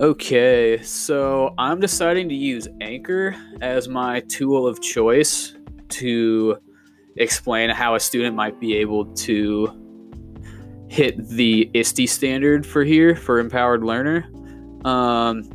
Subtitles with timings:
[0.00, 5.54] Okay, so I'm deciding to use Anchor as my tool of choice
[5.88, 6.56] to
[7.16, 13.40] explain how a student might be able to hit the ISTE standard for here for
[13.40, 14.30] empowered learner.
[14.84, 15.50] Um,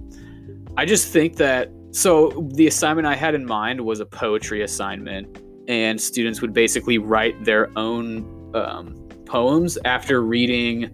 [0.76, 5.40] I just think that so the assignment I had in mind was a poetry assignment,
[5.70, 10.90] and students would basically write their own um, poems after reading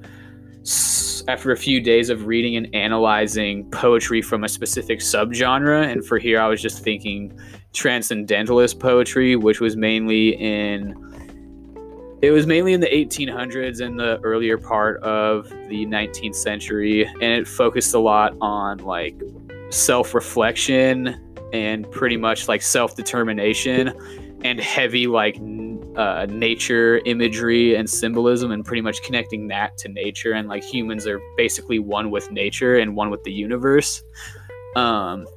[1.27, 5.91] after a few days of reading and analyzing poetry from a specific subgenre.
[5.91, 7.37] And for here, I was just thinking
[7.73, 10.95] transcendentalist poetry, which was mainly in
[12.21, 17.23] it was mainly in the 1800s and the earlier part of the 19th century, and
[17.23, 19.15] it focused a lot on like
[19.69, 21.17] self-reflection
[21.53, 23.93] and pretty much like self-determination
[24.43, 25.39] and heavy like
[25.99, 30.31] uh, nature imagery and symbolism and pretty much connecting that to nature.
[30.31, 34.01] And like humans are basically one with nature and one with the universe.
[34.77, 35.27] Um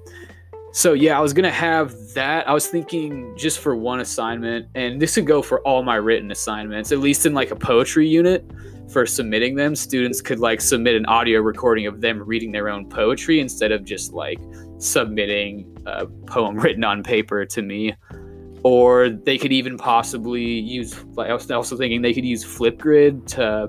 [0.74, 2.48] so yeah i was gonna have that.
[2.48, 6.30] I was thinking just for one assignment and this could go for all my written
[6.30, 8.48] assignments at least in like a poetry unit
[8.88, 9.74] for submitting them.
[9.74, 13.84] Students could like submit an audio recording of them reading their own poetry instead of
[13.84, 14.38] just like
[14.78, 17.94] submitting a poem written on paper to me
[18.64, 23.26] or they could even possibly use like i was also thinking they could use flipgrid
[23.26, 23.68] to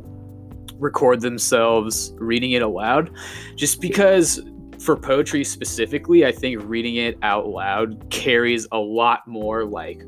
[0.80, 3.12] record themselves reading it aloud.
[3.56, 4.42] Just because
[4.80, 10.04] for poetry specifically i think reading it out loud carries a lot more like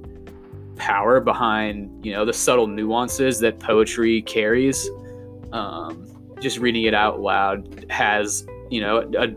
[0.76, 4.90] power behind you know the subtle nuances that poetry carries.
[5.54, 6.06] Um,
[6.42, 9.28] just reading it out loud has you know a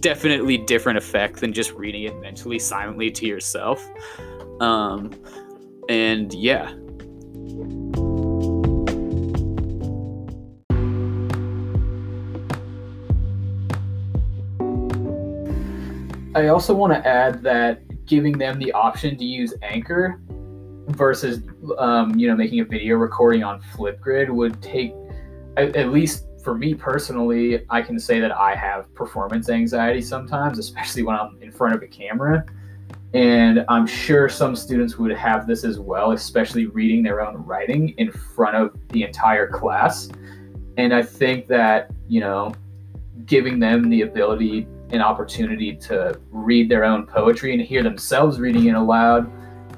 [0.00, 3.86] definitely different effect than just reading it mentally silently to yourself
[4.60, 5.10] um,
[5.88, 6.74] and yeah.
[16.32, 20.20] I also want to add that giving them the option to use Anchor
[20.88, 21.42] versus,
[21.78, 24.94] um, you know, making a video recording on Flipgrid would take,
[25.56, 30.58] at, at least for me personally, I can say that I have performance anxiety sometimes,
[30.58, 32.44] especially when I'm in front of a camera.
[33.12, 37.88] And I'm sure some students would have this as well, especially reading their own writing
[37.98, 40.08] in front of the entire class.
[40.76, 42.54] And I think that, you know,
[43.26, 48.66] giving them the ability and opportunity to read their own poetry and hear themselves reading
[48.66, 49.30] it aloud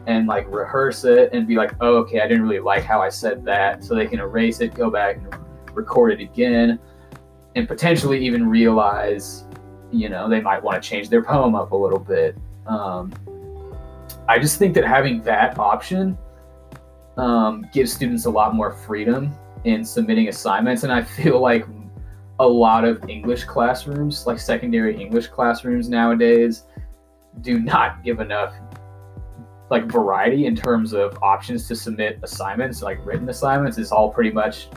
[0.07, 3.09] and like rehearse it and be like, oh, okay, I didn't really like how I
[3.09, 3.83] said that.
[3.83, 5.35] So they can erase it, go back and
[5.75, 6.79] record it again,
[7.55, 9.45] and potentially even realize,
[9.91, 12.37] you know, they might want to change their poem up a little bit
[12.67, 13.13] um,
[14.29, 16.17] I just think that having that option
[17.17, 19.35] um, gives students a lot more freedom
[19.65, 20.83] in submitting assignments.
[20.83, 21.67] And I feel like
[22.41, 26.65] a lot of English classrooms, like secondary English classrooms nowadays,
[27.41, 28.55] do not give enough
[29.71, 33.79] like variety in terms of options to submit assignments, like written assignments.
[33.79, 34.69] It's all pretty much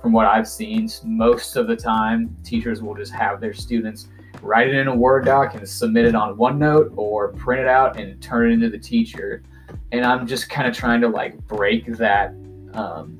[0.00, 4.08] from what I've seen, most of the time, teachers will just have their students
[4.44, 7.98] write it in a Word doc and submit it on OneNote or print it out
[7.98, 9.42] and turn it into the teacher.
[9.90, 12.34] And I'm just kind of trying to like break that,
[12.74, 13.18] um,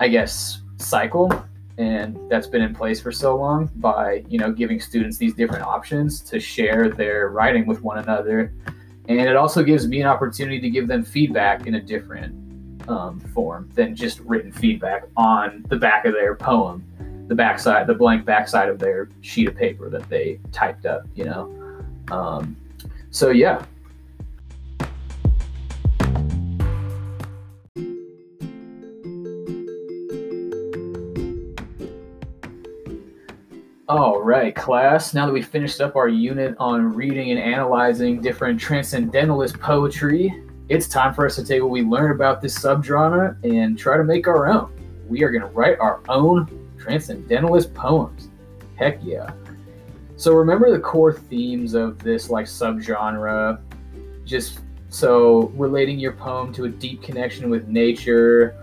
[0.00, 1.32] I guess, cycle.
[1.78, 5.64] And that's been in place for so long by, you know, giving students these different
[5.64, 8.52] options to share their writing with one another.
[9.08, 13.20] And it also gives me an opportunity to give them feedback in a different um,
[13.20, 16.84] form than just written feedback on the back of their poem
[17.30, 21.24] the backside, the blank backside of their sheet of paper that they typed up, you
[21.24, 21.48] know.
[22.10, 22.56] Um,
[23.10, 23.64] so yeah.
[33.88, 35.14] All right, class.
[35.14, 40.88] Now that we finished up our unit on reading and analyzing different transcendentalist poetry, it's
[40.88, 44.26] time for us to take what we learned about this subgenre and try to make
[44.26, 44.72] our own.
[45.08, 48.28] We are going to write our own Transcendentalist poems.
[48.76, 49.30] Heck yeah.
[50.16, 53.60] So remember the core themes of this like subgenre.
[54.24, 58.56] Just so relating your poem to a deep connection with nature,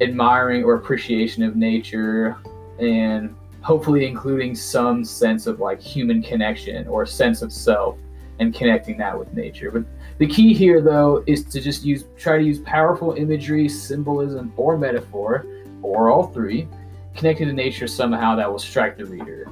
[0.00, 2.36] admiring or appreciation of nature,
[2.78, 7.96] and hopefully including some sense of like human connection or sense of self
[8.38, 9.70] and connecting that with nature.
[9.70, 9.84] But
[10.18, 14.76] the key here though is to just use try to use powerful imagery, symbolism, or
[14.78, 15.46] metaphor,
[15.82, 16.68] or all three,
[17.16, 19.50] connected to nature somehow that will strike the reader.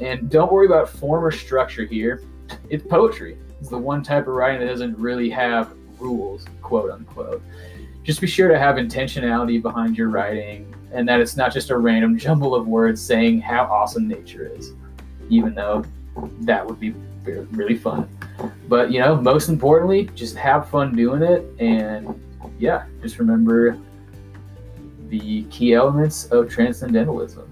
[0.00, 2.22] And don't worry about form or structure here.
[2.70, 3.38] It's poetry.
[3.60, 7.42] It's the one type of writing that doesn't really have rules, quote unquote.
[8.02, 11.78] Just be sure to have intentionality behind your writing and that it's not just a
[11.78, 14.72] random jumble of words saying how awesome nature is.
[15.30, 15.84] even though
[16.40, 16.90] that would be
[17.24, 18.08] really fun.
[18.68, 22.20] But you know, most importantly, just have fun doing it, and
[22.58, 23.78] yeah, just remember
[25.12, 27.46] the key elements of transcendentalism.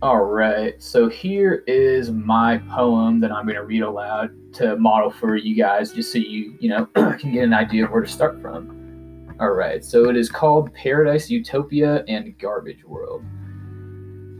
[0.00, 5.10] All right, so here is my poem that I'm going to read aloud to model
[5.10, 8.08] for you guys, just so you, you know, can get an idea of where to
[8.08, 9.34] start from.
[9.40, 13.24] All right, so it is called Paradise Utopia and Garbage World.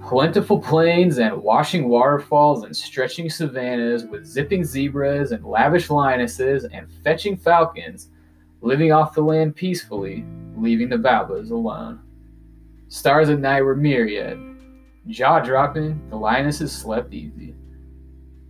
[0.07, 6.93] Plentiful plains and washing waterfalls and stretching savannas with zipping zebras and lavish lionesses and
[7.03, 8.11] fetching falcons
[8.61, 10.25] living off the land peacefully,
[10.57, 12.01] leaving the Baobabs alone.
[12.89, 14.39] Stars at night were myriad
[15.07, 17.55] Jaw dropping, the lionesses slept easy.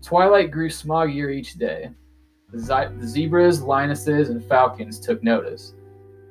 [0.02, 1.90] Twilight grew smoggier each day.
[2.52, 5.74] The, the zebras, lionesses, and falcons took notice.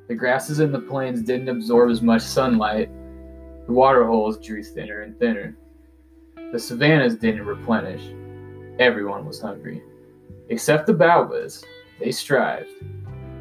[0.07, 2.89] The grasses in the plains didn't absorb as much sunlight.
[3.65, 5.55] The water holes drew thinner and thinner.
[6.51, 8.03] The savannas didn't replenish.
[8.79, 9.81] Everyone was hungry.
[10.49, 11.63] Except the Baobabs.
[11.99, 12.69] They strived.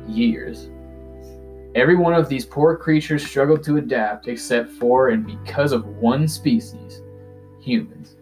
[0.06, 0.70] Years.
[1.74, 6.28] Every one of these poor creatures struggled to adapt except for and because of one
[6.28, 7.02] species
[7.60, 8.16] humans.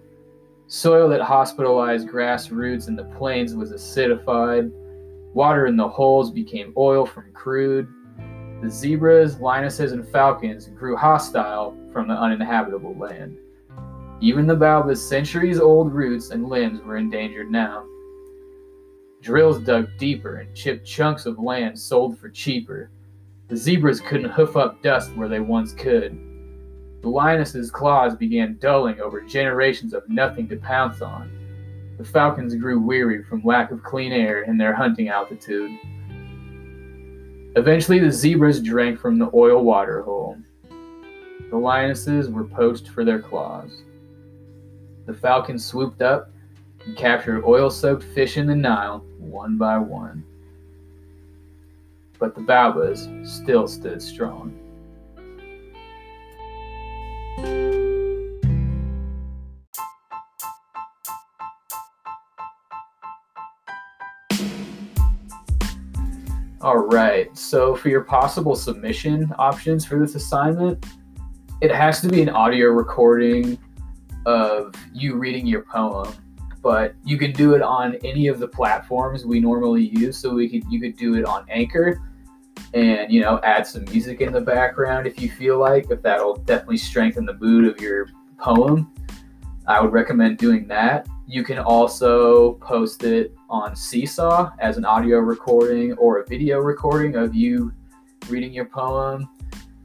[0.69, 4.70] Soil that hospitalized grass roots in the plains was acidified.
[5.35, 7.88] Water in the holes became oil from crude.
[8.61, 13.39] The zebras, lionesses, and falcons grew hostile from the uninhabitable land.
[14.21, 17.87] Even the baobab's centuries old roots and limbs were endangered now.
[19.23, 22.91] Drills dug deeper and chipped chunks of land sold for cheaper.
[23.49, 26.19] The zebras couldn't hoof up dust where they once could.
[27.01, 31.31] The lioness's claws began dulling over generations of nothing to pounce on.
[31.97, 35.71] The falcons grew weary from lack of clean air and their hunting altitude.
[37.56, 40.38] Eventually, the zebras drank from the oil water hole.
[41.50, 43.82] The lionesses were poached for their claws.
[45.06, 46.31] The falcons swooped up
[46.85, 50.25] and captured oil soaked fish in the Nile one by one
[52.20, 54.55] but the Baobabs still stood strong.
[66.61, 70.85] All right, so for your possible submission options for this assignment,
[71.61, 73.59] it has to be an audio recording
[74.27, 76.12] of you reading your poem
[76.62, 80.19] but you can do it on any of the platforms we normally use.
[80.19, 81.99] So we could you could do it on Anchor,
[82.75, 86.37] and you know add some music in the background if you feel like if that'll
[86.37, 88.09] definitely strengthen the mood of your
[88.39, 88.91] poem
[89.67, 95.19] i would recommend doing that you can also post it on seesaw as an audio
[95.19, 97.73] recording or a video recording of you
[98.29, 99.29] reading your poem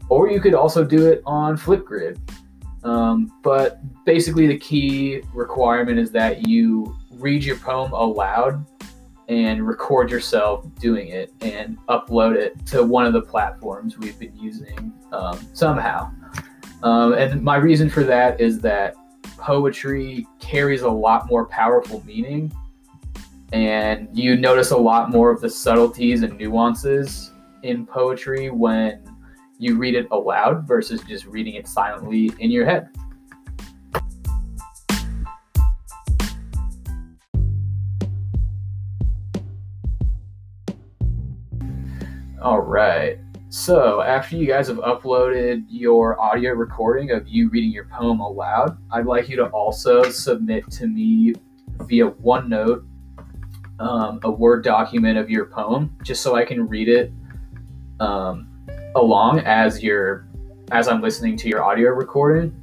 [0.09, 2.18] or you could also do it on flipgrid
[2.83, 8.65] um, but basically the key requirement is that you read your poem aloud
[9.27, 14.36] and record yourself doing it and upload it to one of the platforms we've been
[14.36, 16.12] using um, somehow.
[16.83, 18.95] Um, and my reason for that is that
[19.38, 22.51] poetry carries a lot more powerful meaning,
[23.54, 27.32] and you notice a lot more of the subtleties and nuances
[27.63, 29.04] in poetry when
[29.58, 32.89] you read it aloud versus just reading it silently in your head.
[42.42, 43.18] All right.
[43.57, 48.77] So, after you guys have uploaded your audio recording of you reading your poem aloud,
[48.91, 51.33] I'd like you to also submit to me
[51.83, 52.85] via OneNote
[53.79, 57.13] um, a Word document of your poem, just so I can read it
[58.01, 58.50] um,
[58.97, 60.27] along as you're
[60.71, 62.53] as I'm listening to your audio recording,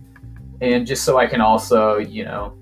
[0.60, 2.54] and just so I can also, you know,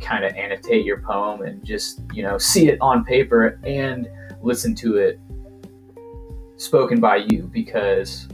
[0.00, 4.08] kind of annotate your poem and just you know see it on paper and
[4.40, 5.20] listen to it
[6.56, 8.28] spoken by you because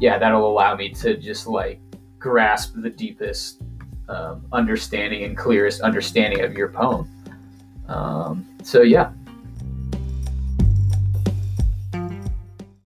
[0.00, 1.80] yeah that'll allow me to just like
[2.18, 3.62] grasp the deepest
[4.08, 7.08] um, understanding and clearest understanding of your poem.
[7.88, 9.12] Um, so yeah